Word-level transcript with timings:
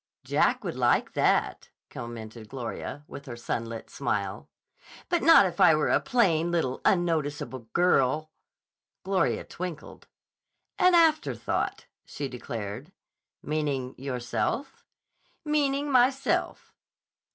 "Jack 0.23 0.63
would 0.63 0.73
like 0.75 1.13
that," 1.13 1.69
commented 1.91 2.49
Gloria, 2.49 3.05
with 3.07 3.27
her 3.27 3.35
sunlit 3.35 3.91
smile. 3.91 4.49
"But 5.09 5.21
not 5.21 5.45
if 5.45 5.61
I 5.61 5.75
were 5.75 5.89
a 5.89 5.99
plain, 5.99 6.49
little, 6.49 6.81
unnoticeable 6.83 7.67
girl" 7.73 8.31
Gloria 9.03 9.43
twinkled. 9.43 10.07
"An 10.79 10.95
afterthought," 10.95 11.85
she 12.03 12.27
declared. 12.27 12.91
"Meaning 13.43 13.93
yourself?" 13.95 14.83
"Meaning 15.45 15.91
myself." 15.91 16.73